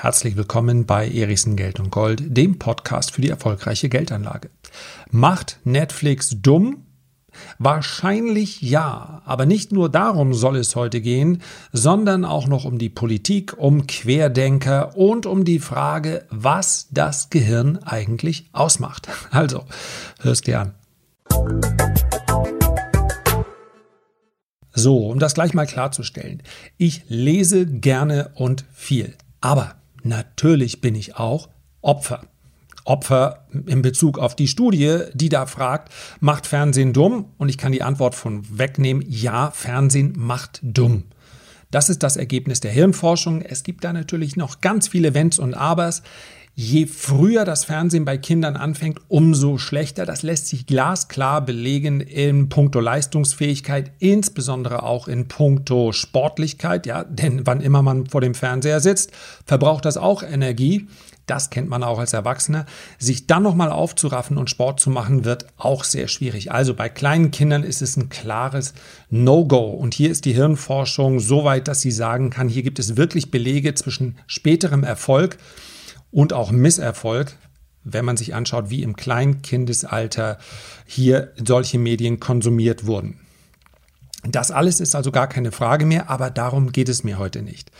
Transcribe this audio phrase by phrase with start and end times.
[0.00, 4.48] Herzlich willkommen bei Erichsen Geld und Gold, dem Podcast für die erfolgreiche Geldanlage.
[5.10, 6.86] Macht Netflix dumm?
[7.58, 12.88] Wahrscheinlich ja, aber nicht nur darum soll es heute gehen, sondern auch noch um die
[12.88, 19.08] Politik, um Querdenker und um die Frage, was das Gehirn eigentlich ausmacht.
[19.30, 19.64] Also,
[20.20, 20.74] hörst dir an.
[24.78, 26.42] So, um das gleich mal klarzustellen.
[26.76, 29.14] Ich lese gerne und viel.
[29.40, 31.48] Aber Natürlich bin ich auch
[31.82, 32.22] Opfer.
[32.84, 37.26] Opfer in Bezug auf die Studie, die da fragt, macht Fernsehen dumm?
[37.36, 41.04] Und ich kann die Antwort von wegnehmen, ja, Fernsehen macht dumm.
[41.70, 43.42] Das ist das Ergebnis der Hirnforschung.
[43.42, 46.02] Es gibt da natürlich noch ganz viele Wenns und Abers.
[46.60, 50.04] Je früher das Fernsehen bei Kindern anfängt, umso schlechter.
[50.04, 56.84] Das lässt sich glasklar belegen in puncto Leistungsfähigkeit, insbesondere auch in puncto Sportlichkeit.
[56.84, 59.12] Ja, denn wann immer man vor dem Fernseher sitzt,
[59.46, 60.88] verbraucht das auch Energie.
[61.26, 62.66] Das kennt man auch als Erwachsener.
[62.98, 66.50] Sich dann nochmal aufzuraffen und Sport zu machen, wird auch sehr schwierig.
[66.50, 68.74] Also bei kleinen Kindern ist es ein klares
[69.10, 69.70] No-Go.
[69.70, 73.30] Und hier ist die Hirnforschung so weit, dass sie sagen kann, hier gibt es wirklich
[73.30, 75.38] Belege zwischen späterem Erfolg
[76.10, 77.36] und auch Misserfolg,
[77.84, 80.38] wenn man sich anschaut, wie im Kleinkindesalter
[80.86, 83.20] hier solche Medien konsumiert wurden.
[84.24, 87.70] Das alles ist also gar keine Frage mehr, aber darum geht es mir heute nicht.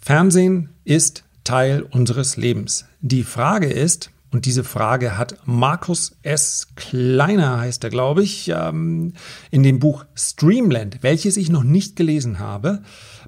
[0.00, 2.86] Fernsehen ist Teil unseres Lebens.
[3.00, 6.68] Die Frage ist, und diese Frage hat Markus S.
[6.76, 9.14] Kleiner, heißt er, glaube ich, ähm,
[9.50, 12.82] in dem Buch Streamland, welches ich noch nicht gelesen habe,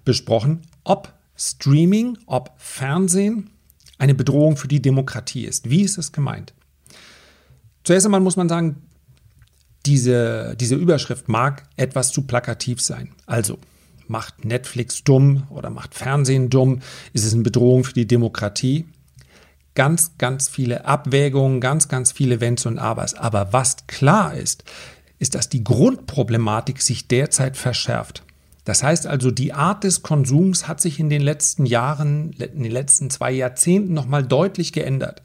[0.05, 3.51] besprochen, ob Streaming, ob Fernsehen
[4.01, 5.69] eine Bedrohung für die Demokratie ist.
[5.69, 6.55] Wie ist es gemeint?
[7.85, 8.77] Zuerst einmal muss man sagen,
[9.87, 13.11] diese, diese Überschrift mag etwas zu plakativ sein.
[13.27, 13.59] Also,
[14.09, 16.81] macht Netflix dumm oder macht Fernsehen dumm?
[17.13, 18.87] Ist es eine Bedrohung für die Demokratie?
[19.75, 23.15] Ganz, ganz viele Abwägungen, ganz, ganz viele Wenns und Abers.
[23.15, 24.65] Aber was klar ist,
[25.19, 28.25] ist, dass die Grundproblematik sich derzeit verschärft.
[28.71, 32.71] Das heißt also, die Art des Konsums hat sich in den letzten Jahren, in den
[32.71, 35.23] letzten zwei Jahrzehnten nochmal deutlich geändert.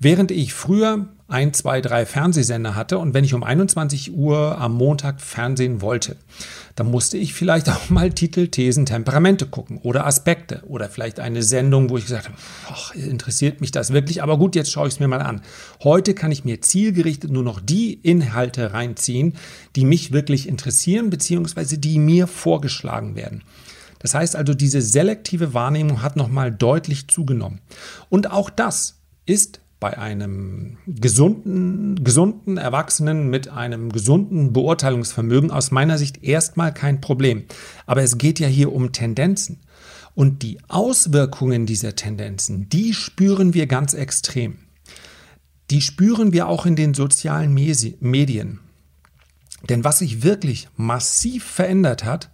[0.00, 4.74] Während ich früher ein, zwei, drei Fernsehsender hatte und wenn ich um 21 Uhr am
[4.74, 6.16] Montag Fernsehen wollte,
[6.76, 11.42] dann musste ich vielleicht auch mal Titel, Thesen, Temperamente gucken oder Aspekte oder vielleicht eine
[11.42, 14.94] Sendung, wo ich gesagt habe, ach, interessiert mich das wirklich, aber gut, jetzt schaue ich
[14.94, 15.40] es mir mal an.
[15.82, 19.34] Heute kann ich mir zielgerichtet nur noch die Inhalte reinziehen,
[19.76, 23.42] die mich wirklich interessieren, beziehungsweise die mir vorgeschlagen werden.
[24.04, 27.60] Das heißt also, diese selektive Wahrnehmung hat nochmal deutlich zugenommen.
[28.10, 35.98] Und auch das ist bei einem gesunden, gesunden Erwachsenen mit einem gesunden Beurteilungsvermögen aus meiner
[35.98, 37.44] Sicht erstmal kein Problem.
[37.86, 39.60] Aber es geht ja hier um Tendenzen.
[40.14, 44.58] Und die Auswirkungen dieser Tendenzen, die spüren wir ganz extrem.
[45.70, 48.60] Die spüren wir auch in den sozialen Medien.
[49.68, 52.30] Denn was sich wirklich massiv verändert hat,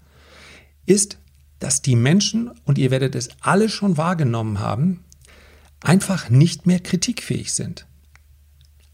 [0.84, 1.18] ist,
[1.58, 5.04] dass die Menschen, und ihr werdet es alle schon wahrgenommen haben,
[5.82, 7.86] einfach nicht mehr kritikfähig sind.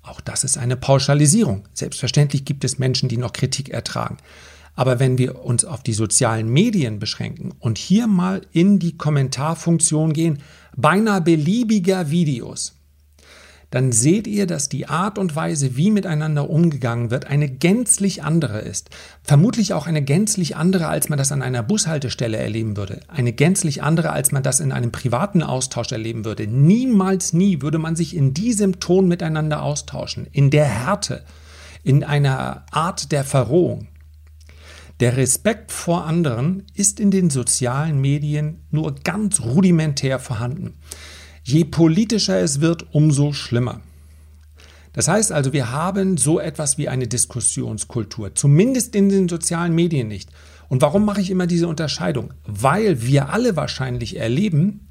[0.03, 1.67] Auch das ist eine Pauschalisierung.
[1.75, 4.19] Selbstverständlich gibt es Menschen, die noch Kritik ertragen.
[4.77, 10.13] Aber wenn wir uns auf die sozialen Medien beschränken und hier mal in die Kommentarfunktion
[10.13, 10.43] gehen,
[10.77, 12.76] beinahe beliebiger Videos,
[13.71, 18.61] dann seht ihr, dass die Art und Weise, wie miteinander umgegangen wird, eine gänzlich andere
[18.61, 18.91] ist.
[19.23, 23.01] Vermutlich auch eine gänzlich andere, als man das an einer Bushaltestelle erleben würde.
[23.09, 26.47] Eine gänzlich andere, als man das in einem privaten Austausch erleben würde.
[26.47, 31.25] Niemals nie würde man sich in diesem Ton miteinander austauschen, in der Härte,
[31.83, 33.89] in einer Art der Verrohung.
[35.01, 40.75] Der Respekt vor anderen ist in den sozialen Medien nur ganz rudimentär vorhanden.
[41.49, 43.81] Je politischer es wird, umso schlimmer.
[44.93, 50.09] Das heißt also, wir haben so etwas wie eine Diskussionskultur, zumindest in den sozialen Medien
[50.09, 50.29] nicht.
[50.69, 52.35] Und warum mache ich immer diese Unterscheidung?
[52.47, 54.89] Weil wir alle wahrscheinlich erleben,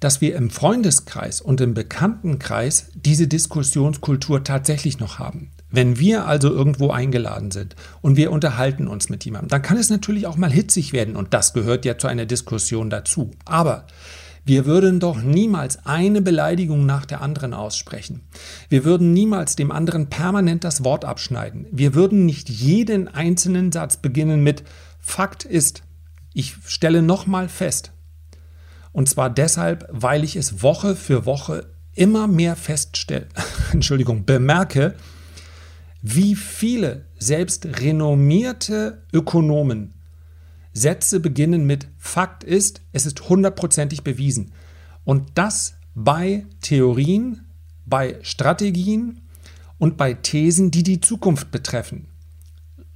[0.00, 5.50] dass wir im Freundeskreis und im Bekanntenkreis diese Diskussionskultur tatsächlich noch haben.
[5.70, 9.90] Wenn wir also irgendwo eingeladen sind und wir unterhalten uns mit jemandem, dann kann es
[9.90, 13.32] natürlich auch mal hitzig werden und das gehört ja zu einer Diskussion dazu.
[13.44, 13.86] Aber
[14.48, 18.22] wir würden doch niemals eine Beleidigung nach der anderen aussprechen.
[18.70, 21.66] Wir würden niemals dem anderen permanent das Wort abschneiden.
[21.70, 24.64] Wir würden nicht jeden einzelnen Satz beginnen mit
[25.00, 25.82] Fakt ist.
[26.32, 27.92] Ich stelle nochmal fest.
[28.90, 33.28] Und zwar deshalb, weil ich es Woche für Woche immer mehr feststelle,
[33.74, 34.94] Entschuldigung, bemerke,
[36.00, 39.92] wie viele selbst renommierte Ökonomen
[40.78, 44.52] Sätze beginnen mit Fakt ist, es ist hundertprozentig bewiesen.
[45.04, 47.46] Und das bei Theorien,
[47.84, 49.20] bei Strategien
[49.78, 52.06] und bei Thesen, die die Zukunft betreffen.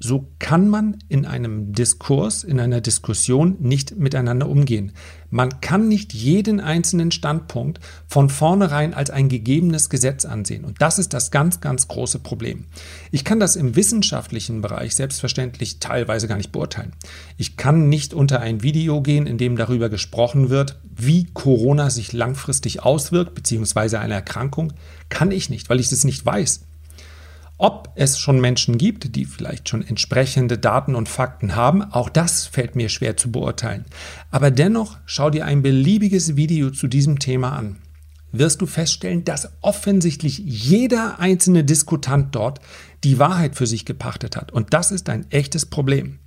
[0.04, 4.90] So kann man in einem Diskurs, in einer Diskussion nicht miteinander umgehen.
[5.30, 7.78] Man kann nicht jeden einzelnen Standpunkt
[8.08, 10.64] von vornherein als ein gegebenes Gesetz ansehen.
[10.64, 12.64] Und das ist das ganz, ganz große Problem.
[13.12, 16.94] Ich kann das im wissenschaftlichen Bereich selbstverständlich teilweise gar nicht beurteilen.
[17.36, 22.12] Ich kann nicht unter ein Video gehen, in dem darüber gesprochen wird, wie Corona sich
[22.12, 24.72] langfristig auswirkt, beziehungsweise eine Erkrankung.
[25.10, 26.62] Kann ich nicht, weil ich das nicht weiß.
[27.62, 32.44] Ob es schon Menschen gibt, die vielleicht schon entsprechende Daten und Fakten haben, auch das
[32.44, 33.84] fällt mir schwer zu beurteilen.
[34.32, 37.76] Aber dennoch schau dir ein beliebiges Video zu diesem Thema an.
[38.32, 42.58] Wirst du feststellen, dass offensichtlich jeder einzelne Diskutant dort
[43.04, 44.50] die Wahrheit für sich gepachtet hat.
[44.50, 46.18] Und das ist ein echtes Problem.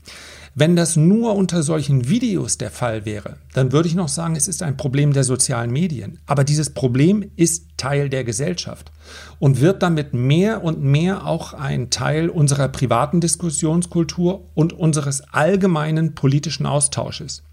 [0.58, 4.48] Wenn das nur unter solchen Videos der Fall wäre, dann würde ich noch sagen, es
[4.48, 6.20] ist ein Problem der sozialen Medien.
[6.28, 8.90] Aber dieses Problem ist Teil der Gesellschaft
[9.38, 16.16] und wird damit mehr und mehr auch ein Teil unserer privaten Diskussionskultur und unseres allgemeinen
[16.16, 17.44] politischen Austausches.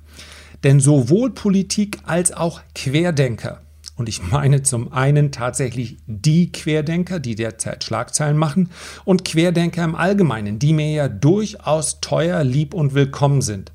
[0.62, 3.62] Denn sowohl Politik als auch Querdenker
[3.96, 8.70] und ich meine zum einen tatsächlich die Querdenker, die derzeit Schlagzeilen machen,
[9.04, 13.72] und Querdenker im Allgemeinen, die mir ja durchaus teuer, lieb und willkommen sind.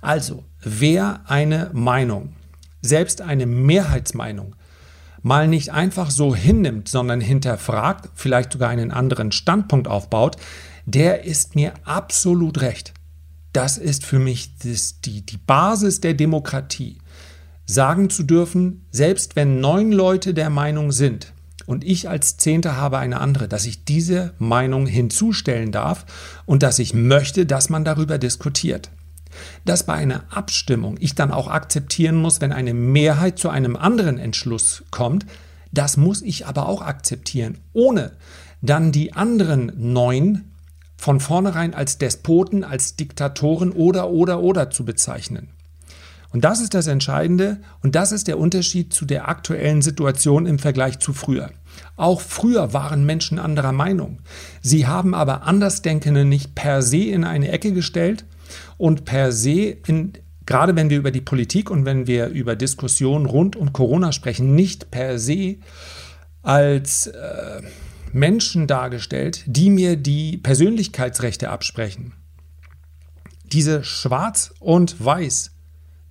[0.00, 2.34] Also, wer eine Meinung,
[2.82, 4.54] selbst eine Mehrheitsmeinung,
[5.22, 10.36] mal nicht einfach so hinnimmt, sondern hinterfragt, vielleicht sogar einen anderen Standpunkt aufbaut,
[10.86, 12.94] der ist mir absolut recht.
[13.52, 16.98] Das ist für mich das, die, die Basis der Demokratie
[17.68, 21.34] sagen zu dürfen, selbst wenn neun Leute der Meinung sind
[21.66, 26.06] und ich als Zehnter habe eine andere, dass ich diese Meinung hinzustellen darf
[26.46, 28.90] und dass ich möchte, dass man darüber diskutiert.
[29.66, 34.16] Dass bei einer Abstimmung ich dann auch akzeptieren muss, wenn eine Mehrheit zu einem anderen
[34.16, 35.26] Entschluss kommt,
[35.70, 38.12] das muss ich aber auch akzeptieren, ohne
[38.62, 40.52] dann die anderen neun
[40.96, 45.50] von vornherein als Despoten, als Diktatoren oder oder oder zu bezeichnen.
[46.30, 50.58] Und das ist das Entscheidende und das ist der Unterschied zu der aktuellen Situation im
[50.58, 51.50] Vergleich zu früher.
[51.96, 54.18] Auch früher waren Menschen anderer Meinung.
[54.60, 58.26] Sie haben aber Andersdenkende nicht per se in eine Ecke gestellt
[58.76, 60.12] und per se in
[60.44, 64.54] gerade wenn wir über die Politik und wenn wir über Diskussionen rund um Corona sprechen,
[64.54, 65.56] nicht per se
[66.42, 67.60] als äh,
[68.12, 72.14] Menschen dargestellt, die mir die Persönlichkeitsrechte absprechen.
[73.44, 75.52] Diese Schwarz und Weiß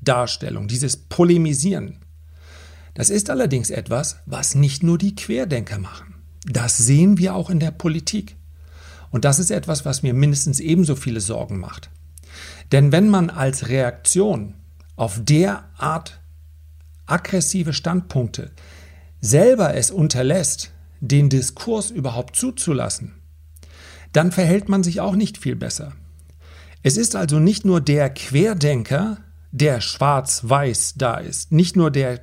[0.07, 1.99] Darstellung, dieses Polemisieren.
[2.93, 6.15] Das ist allerdings etwas, was nicht nur die Querdenker machen.
[6.45, 8.35] Das sehen wir auch in der Politik.
[9.11, 11.89] Und das ist etwas, was mir mindestens ebenso viele Sorgen macht.
[12.71, 14.55] Denn wenn man als Reaktion
[14.95, 16.19] auf derart
[17.05, 18.51] aggressive Standpunkte
[19.21, 23.13] selber es unterlässt, den Diskurs überhaupt zuzulassen,
[24.13, 25.93] dann verhält man sich auch nicht viel besser.
[26.83, 29.17] Es ist also nicht nur der Querdenker,
[29.51, 31.51] der schwarz-weiß da ist.
[31.51, 32.21] Nicht nur der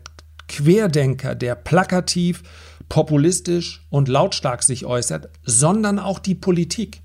[0.49, 2.43] Querdenker, der plakativ,
[2.89, 7.01] populistisch und lautstark sich äußert, sondern auch die Politik.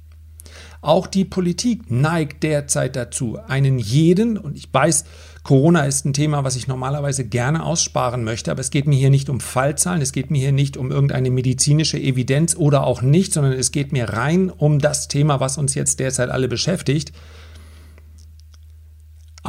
[0.81, 5.03] Auch die Politik neigt derzeit dazu, einen jeden, und ich weiß,
[5.43, 9.09] Corona ist ein Thema, was ich normalerweise gerne aussparen möchte, aber es geht mir hier
[9.09, 13.33] nicht um Fallzahlen, es geht mir hier nicht um irgendeine medizinische Evidenz oder auch nicht,
[13.33, 17.11] sondern es geht mir rein um das Thema, was uns jetzt derzeit alle beschäftigt,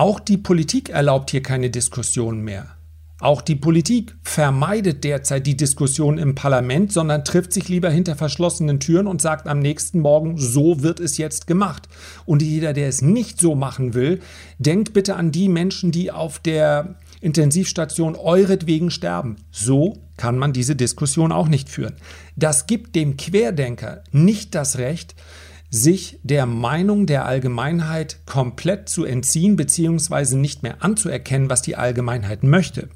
[0.00, 2.68] auch die Politik erlaubt hier keine Diskussion mehr.
[3.20, 8.80] Auch die Politik vermeidet derzeit die Diskussion im Parlament, sondern trifft sich lieber hinter verschlossenen
[8.80, 11.86] Türen und sagt am nächsten Morgen, so wird es jetzt gemacht.
[12.24, 14.20] Und jeder, der es nicht so machen will,
[14.58, 19.36] denkt bitte an die Menschen, die auf der Intensivstation euretwegen sterben.
[19.50, 21.96] So kann man diese Diskussion auch nicht führen.
[22.36, 25.14] Das gibt dem Querdenker nicht das Recht,
[25.70, 30.36] sich der Meinung der Allgemeinheit komplett zu entziehen bzw.
[30.36, 32.88] nicht mehr anzuerkennen, was die Allgemeinheit möchte.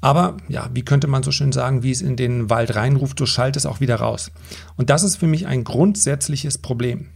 [0.00, 3.26] Aber ja, wie könnte man so schön sagen, wie es in den Wald reinruft, so
[3.26, 4.32] schallt es auch wieder raus.
[4.76, 7.08] Und das ist für mich ein grundsätzliches Problem.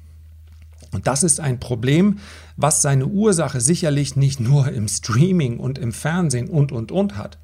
[0.92, 2.18] Und das ist ein Problem,
[2.56, 7.38] was seine Ursache sicherlich nicht nur im Streaming und im Fernsehen und, und, und hat.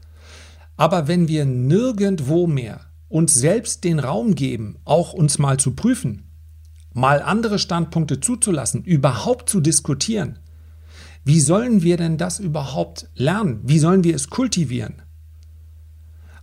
[0.76, 6.29] Aber wenn wir nirgendwo mehr uns selbst den Raum geben, auch uns mal zu prüfen,
[6.92, 10.38] mal andere Standpunkte zuzulassen, überhaupt zu diskutieren.
[11.24, 13.60] Wie sollen wir denn das überhaupt lernen?
[13.62, 15.02] Wie sollen wir es kultivieren?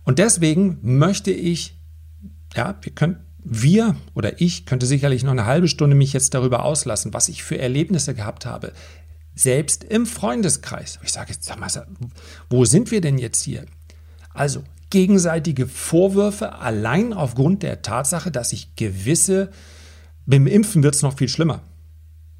[0.04, 1.76] Und deswegen möchte ich,
[2.54, 6.64] ja, wir können, wir oder ich könnte sicherlich noch eine halbe Stunde mich jetzt darüber
[6.64, 8.72] auslassen, was ich für Erlebnisse gehabt habe.
[9.38, 10.98] selbst im Freundeskreis.
[11.02, 11.68] Ich sage jetzt, sag mal,
[12.50, 13.64] wo sind wir denn jetzt hier?
[14.34, 19.50] Also gegenseitige Vorwürfe allein aufgrund der Tatsache, dass ich gewisse,
[20.28, 21.62] beim Impfen wird es noch viel schlimmer.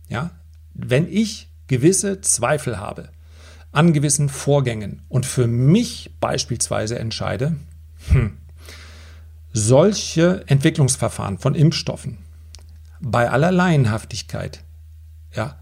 [0.09, 0.30] Ja,
[0.75, 3.09] wenn ich gewisse Zweifel habe
[3.73, 7.57] an gewissen Vorgängen und für mich beispielsweise entscheide,
[8.09, 8.37] hm,
[9.52, 12.18] solche Entwicklungsverfahren von Impfstoffen
[13.00, 14.64] bei aller Laienhaftigkeit,
[15.35, 15.59] ja,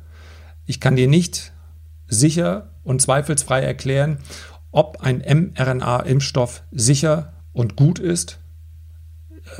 [0.66, 1.52] ich kann dir nicht
[2.08, 4.18] sicher und zweifelsfrei erklären,
[4.72, 8.38] ob ein mRNA-Impfstoff sicher und gut ist,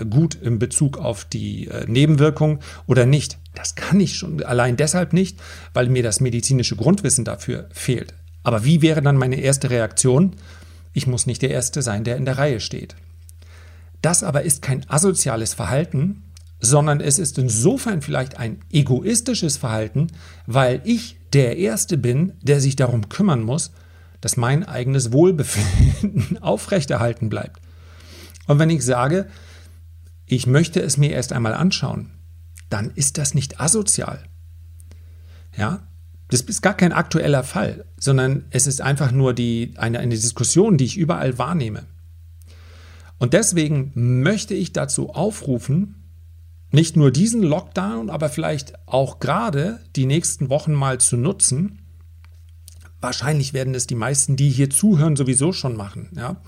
[0.08, 3.38] gut in Bezug auf die äh, Nebenwirkungen oder nicht.
[3.54, 5.38] Das kann ich schon allein deshalb nicht,
[5.72, 8.14] weil mir das medizinische Grundwissen dafür fehlt.
[8.42, 10.36] Aber wie wäre dann meine erste Reaktion?
[10.92, 12.94] Ich muss nicht der Erste sein, der in der Reihe steht.
[14.02, 16.22] Das aber ist kein asoziales Verhalten,
[16.60, 20.08] sondern es ist insofern vielleicht ein egoistisches Verhalten,
[20.46, 23.72] weil ich der Erste bin, der sich darum kümmern muss,
[24.20, 27.60] dass mein eigenes Wohlbefinden aufrechterhalten bleibt.
[28.46, 29.26] Und wenn ich sage,
[30.26, 32.10] ich möchte es mir erst einmal anschauen,
[32.68, 34.24] dann ist das nicht asozial.
[35.56, 35.86] Ja,
[36.28, 40.76] das ist gar kein aktueller Fall, sondern es ist einfach nur die, eine, eine Diskussion,
[40.76, 41.86] die ich überall wahrnehme.
[43.18, 46.02] Und deswegen möchte ich dazu aufrufen,
[46.72, 51.80] nicht nur diesen Lockdown, aber vielleicht auch gerade die nächsten Wochen mal zu nutzen.
[53.00, 56.10] Wahrscheinlich werden es die meisten, die hier zuhören, sowieso schon machen.
[56.16, 56.42] Ja.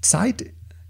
[0.00, 0.44] Zeit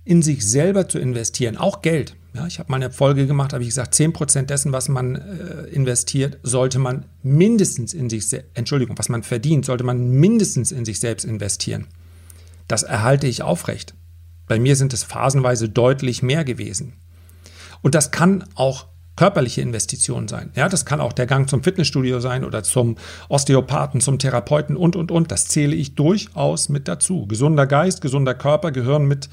[0.05, 2.17] in sich selber zu investieren, auch Geld.
[2.35, 5.67] Ja, ich habe mal eine Folge gemacht, habe ich gesagt, 10% dessen, was man äh,
[5.69, 10.99] investiert, sollte man mindestens in sich, Entschuldigung, was man verdient, sollte man mindestens in sich
[10.99, 11.87] selbst investieren.
[12.67, 13.95] Das erhalte ich aufrecht.
[14.49, 16.95] Bei mir sind es phasenweise deutlich mehr gewesen.
[17.83, 20.51] Und das kann auch körperliche Investitionen sein.
[20.57, 22.97] Ja, das kann auch der Gang zum Fitnessstudio sein oder zum
[23.29, 25.31] Osteopathen, zum Therapeuten und, und, und.
[25.31, 27.27] Das zähle ich durchaus mit dazu.
[27.27, 29.29] Gesunder Geist, gesunder Körper gehören mit,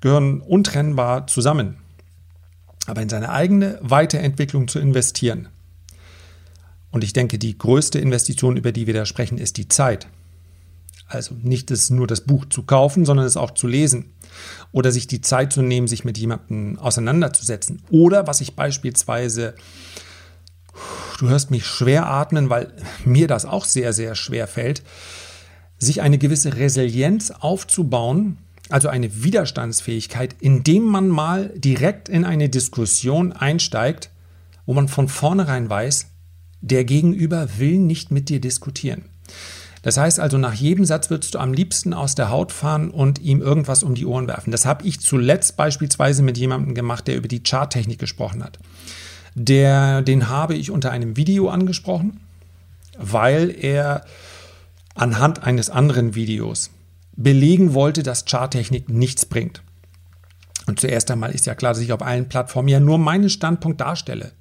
[0.00, 1.78] gehören untrennbar zusammen.
[2.86, 5.48] Aber in seine eigene Weiterentwicklung zu investieren.
[6.90, 10.08] Und ich denke, die größte Investition, über die wir da sprechen, ist die Zeit.
[11.06, 14.12] Also nicht das, nur das Buch zu kaufen, sondern es auch zu lesen.
[14.72, 17.82] Oder sich die Zeit zu nehmen, sich mit jemandem auseinanderzusetzen.
[17.90, 19.54] Oder was ich beispielsweise,
[21.18, 22.72] du hörst mich schwer atmen, weil
[23.04, 24.82] mir das auch sehr, sehr schwer fällt,
[25.78, 28.38] sich eine gewisse Resilienz aufzubauen,
[28.70, 34.10] also eine Widerstandsfähigkeit, indem man mal direkt in eine Diskussion einsteigt,
[34.66, 36.06] wo man von vornherein weiß,
[36.60, 39.04] der Gegenüber will nicht mit dir diskutieren.
[39.82, 43.20] Das heißt also, nach jedem Satz würdest du am liebsten aus der Haut fahren und
[43.20, 44.50] ihm irgendwas um die Ohren werfen.
[44.50, 48.58] Das habe ich zuletzt beispielsweise mit jemandem gemacht, der über die Charttechnik gesprochen hat.
[49.34, 52.20] Der, den habe ich unter einem Video angesprochen,
[52.98, 54.04] weil er
[54.94, 56.70] anhand eines anderen Videos
[57.18, 59.62] belegen wollte, dass Charttechnik nichts bringt.
[60.66, 63.80] Und zuerst einmal ist ja klar, dass ich auf allen Plattformen ja nur meinen Standpunkt
[63.80, 64.32] darstelle.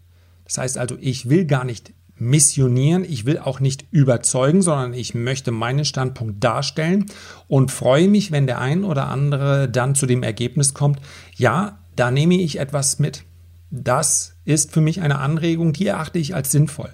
[0.46, 5.16] Das heißt also, ich will gar nicht missionieren, ich will auch nicht überzeugen, sondern ich
[5.16, 7.06] möchte meinen Standpunkt darstellen
[7.48, 11.00] und freue mich, wenn der ein oder andere dann zu dem Ergebnis kommt,
[11.36, 13.24] ja, da nehme ich etwas mit.
[13.72, 16.92] Das ist für mich eine Anregung, die erachte ich als sinnvoll.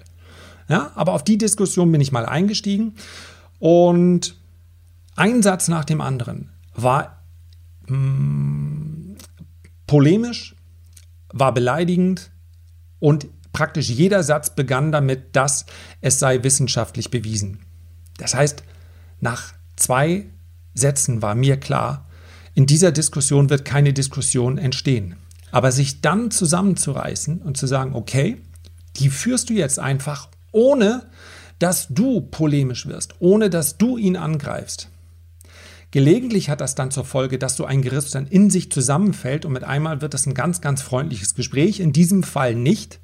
[0.68, 2.94] Ja, aber auf die Diskussion bin ich mal eingestiegen
[3.58, 4.36] und
[5.16, 7.22] ein Satz nach dem anderen war
[7.86, 9.16] mh, mm,
[9.86, 10.56] polemisch,
[11.32, 12.30] war beleidigend
[12.98, 15.66] und praktisch jeder Satz begann damit, dass
[16.00, 17.60] es sei wissenschaftlich bewiesen.
[18.18, 18.62] Das heißt,
[19.20, 20.26] nach zwei
[20.74, 22.06] Sätzen war mir klar,
[22.54, 25.16] in dieser Diskussion wird keine Diskussion entstehen.
[25.50, 28.42] Aber sich dann zusammenzureißen und zu sagen, okay,
[28.96, 31.06] die führst du jetzt einfach, ohne
[31.58, 34.88] dass du polemisch wirst, ohne dass du ihn angreifst.
[35.94, 39.52] Gelegentlich hat das dann zur Folge, dass so ein Gerüst dann in sich zusammenfällt und
[39.52, 41.78] mit einmal wird das ein ganz, ganz freundliches Gespräch.
[41.78, 42.98] In diesem Fall nicht,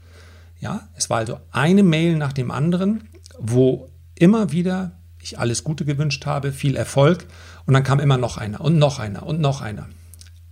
[0.58, 5.84] ja, es war also eine Mail nach dem anderen, wo immer wieder ich alles Gute
[5.84, 7.28] gewünscht habe, viel Erfolg
[7.64, 9.88] und dann kam immer noch einer und noch einer und noch einer.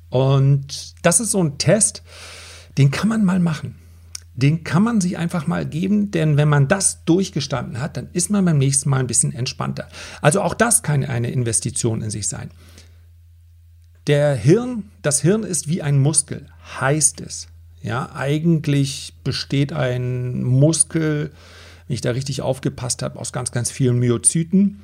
[0.09, 2.05] Und das ist so ein Test,
[2.79, 3.75] den kann man mal machen.
[4.39, 8.31] Den kann man sich einfach mal geben, denn wenn man das durchgestanden hat, dann ist
[8.31, 9.89] man beim nächsten Mal ein bisschen entspannter.
[10.23, 12.53] Also auch das kann eine Investition in sich sein.
[14.07, 16.47] Der Hirn, das Hirn ist wie ein Muskel,
[16.81, 17.49] heißt es.
[17.83, 21.33] Ja, eigentlich besteht ein Muskel,
[21.89, 24.83] wenn ich da richtig aufgepasst habe, aus ganz, ganz vielen Myozyten.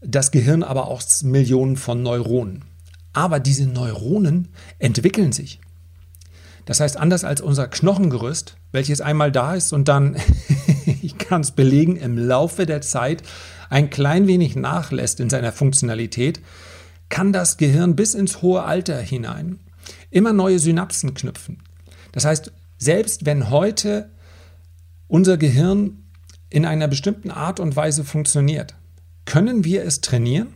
[0.00, 2.64] Das Gehirn aber aus Millionen von Neuronen.
[3.12, 4.48] Aber diese Neuronen
[4.80, 5.60] entwickeln sich.
[6.66, 10.16] Das heißt, anders als unser Knochengerüst, welches einmal da ist und dann
[11.02, 13.22] ich kann es belegen, im Laufe der Zeit
[13.70, 16.40] ein klein wenig nachlässt in seiner Funktionalität,
[17.08, 19.60] kann das Gehirn bis ins hohe Alter hinein
[20.10, 21.62] immer neue Synapsen knüpfen.
[22.12, 24.10] Das heißt, selbst wenn heute
[25.08, 26.04] unser Gehirn
[26.50, 28.74] in einer bestimmten Art und Weise funktioniert,
[29.24, 30.48] können wir es trainieren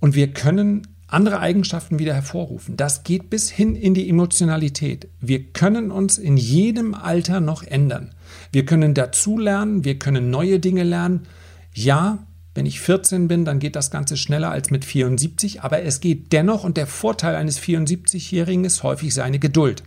[0.00, 2.76] und wir können andere Eigenschaften wieder hervorrufen.
[2.76, 5.08] Das geht bis hin in die Emotionalität.
[5.20, 8.14] Wir können uns in jedem Alter noch ändern.
[8.52, 11.26] Wir können dazulernen, wir können neue Dinge lernen.
[11.74, 16.00] Ja, wenn ich 14 bin, dann geht das Ganze schneller als mit 74, aber es
[16.00, 19.82] geht dennoch und der Vorteil eines 74-Jährigen ist häufig seine Geduld.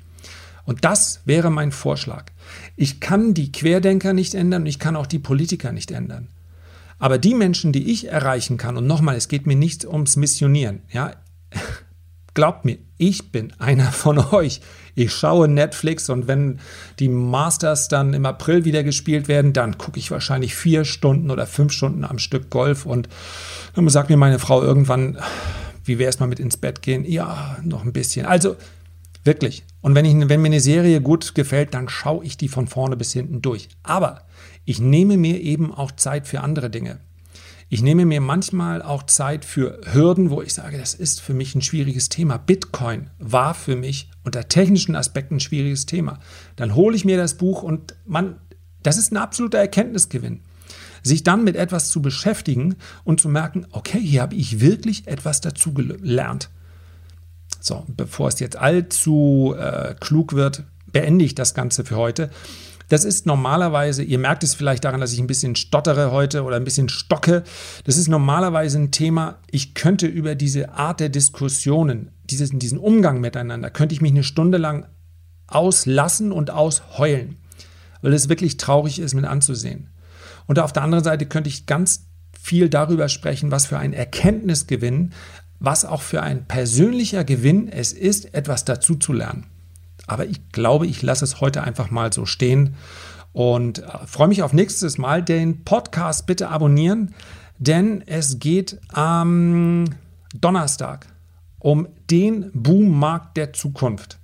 [0.65, 2.32] Und das wäre mein Vorschlag.
[2.75, 6.30] Ich kann die Querdenker nicht ändern und ich kann auch die Politiker nicht ändern.
[7.04, 10.84] Aber die Menschen, die ich erreichen kann, und nochmal, es geht mir nicht ums Missionieren,
[10.90, 11.12] ja,
[12.34, 14.62] glaubt mir, ich bin einer von euch.
[14.96, 16.62] Ich schaue Netflix und wenn
[17.00, 21.46] die Masters dann im April wieder gespielt werden, dann gucke ich wahrscheinlich vier Stunden oder
[21.46, 23.10] fünf Stunden am Stück Golf und
[23.76, 25.18] dann sagt mir meine Frau irgendwann,
[25.84, 27.04] wie wäre es mal mit ins Bett gehen?
[27.04, 28.26] Ja, noch ein bisschen.
[28.26, 28.56] Also
[29.26, 29.66] wirklich.
[29.82, 32.96] Und wenn, ich, wenn mir eine Serie gut gefällt, dann schaue ich die von vorne
[32.96, 33.68] bis hinten durch.
[33.84, 34.22] Aber
[34.65, 37.00] ich nehme mir eben auch Zeit für andere Dinge.
[37.70, 41.55] Ich nehme mir manchmal auch Zeit für Hürden, wo ich sage, das ist für mich
[41.55, 42.38] ein schwieriges Thema.
[42.38, 46.20] Bitcoin war für mich unter technischen Aspekten ein schwieriges Thema.
[46.55, 48.36] Dann hole ich mir das Buch und man,
[48.84, 50.41] das ist ein absoluter Erkenntnisgewinn.
[51.01, 55.41] Sich dann mit etwas zu beschäftigen und zu merken, okay, hier habe ich wirklich etwas
[55.41, 56.50] dazu gelernt.
[57.60, 62.29] So, bevor es jetzt allzu äh, klug wird, beende ich das Ganze für heute.
[62.90, 66.58] Das ist normalerweise, ihr merkt es vielleicht daran, dass ich ein bisschen stottere heute oder
[66.58, 67.44] ein bisschen stocke.
[67.86, 73.22] Das ist normalerweise ein Thema, ich könnte über diese Art der Diskussionen, dieses, diesen Umgang
[73.22, 74.88] miteinander, könnte ich mich eine Stunde lang
[75.48, 77.38] auslassen und ausheulen,
[78.02, 79.90] weil es wirklich traurig ist mit anzusehen.
[80.46, 85.13] Und auf der anderen Seite könnte ich ganz viel darüber sprechen, was für ein Erkenntnisgewinn,
[85.60, 89.46] was auch für ein persönlicher Gewinn es ist, etwas dazu zu lernen.
[90.08, 92.76] Aber ich glaube, ich lasse es heute einfach mal so stehen
[93.32, 95.24] und äh, freue mich auf nächstes Mal.
[95.24, 97.13] Den Podcast bitte abonnieren,
[97.58, 99.86] denn es geht am
[100.34, 101.08] Donnerstag
[101.60, 104.20] um den Boommarkt der Zukunft.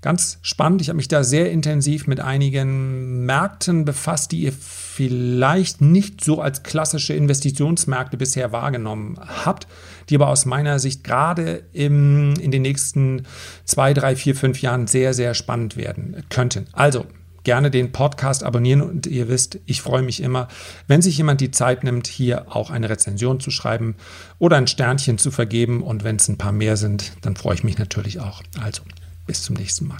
[0.00, 0.82] Ganz spannend.
[0.82, 4.52] Ich habe mich da sehr intensiv mit einigen Märkten befasst, die ihr
[4.94, 9.66] vielleicht nicht so als klassische Investitionsmärkte bisher wahrgenommen habt,
[10.08, 13.24] die aber aus meiner Sicht gerade im, in den nächsten
[13.64, 16.68] zwei, drei, vier, fünf Jahren sehr, sehr spannend werden könnten.
[16.70, 17.06] Also
[17.42, 20.46] gerne den Podcast abonnieren und ihr wisst, ich freue mich immer,
[20.86, 23.96] wenn sich jemand die Zeit nimmt, hier auch eine Rezension zu schreiben
[24.38, 27.64] oder ein Sternchen zu vergeben und wenn es ein paar mehr sind, dann freue ich
[27.64, 28.44] mich natürlich auch.
[28.62, 28.82] Also
[29.26, 29.98] bis zum nächsten Mal.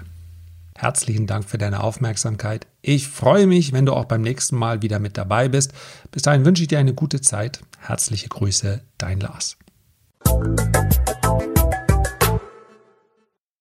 [0.76, 2.66] Herzlichen Dank für deine Aufmerksamkeit.
[2.82, 5.72] Ich freue mich, wenn du auch beim nächsten Mal wieder mit dabei bist.
[6.10, 7.60] Bis dahin wünsche ich dir eine gute Zeit.
[7.78, 9.56] Herzliche Grüße, dein Lars.